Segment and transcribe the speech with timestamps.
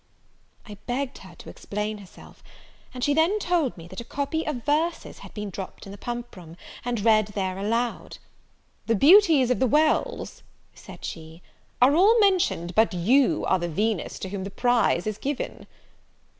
[0.65, 2.41] I begged her to explain herself:
[2.91, 5.97] and she then told me, that a copy of verses had been dropped in the
[5.99, 8.17] pump room, and read there aloud:
[8.87, 10.41] "The beauties of the Wells,"
[10.73, 11.43] said she,
[11.79, 15.67] "are all mentioned, but you are the Venus to whom the prize is given."